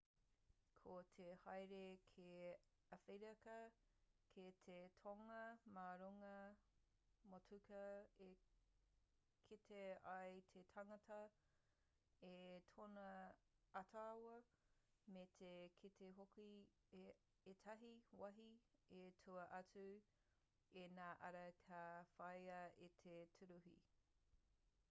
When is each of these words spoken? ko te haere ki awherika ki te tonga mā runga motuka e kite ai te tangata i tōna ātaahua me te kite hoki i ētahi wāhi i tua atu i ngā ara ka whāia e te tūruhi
ko 0.83 0.93
te 1.15 1.25
haere 1.41 1.79
ki 2.11 2.27
awherika 2.95 3.57
ki 4.29 4.45
te 4.67 4.77
tonga 5.01 5.41
mā 5.73 5.83
runga 6.01 6.31
motuka 7.33 7.81
e 8.27 8.29
kite 9.49 9.83
ai 10.13 10.39
te 10.55 10.63
tangata 10.71 11.19
i 12.29 12.33
tōna 12.73 13.03
ātaahua 13.83 14.39
me 15.17 15.25
te 15.43 15.53
kite 15.83 16.09
hoki 16.21 16.49
i 17.01 17.03
ētahi 17.53 17.91
wāhi 18.23 18.47
i 19.03 19.03
tua 19.27 19.45
atu 19.59 19.85
i 20.85 20.87
ngā 20.97 21.11
ara 21.29 21.45
ka 21.69 21.83
whāia 22.17 22.59
e 22.87 22.89
te 23.05 23.19
tūruhi 23.37 23.75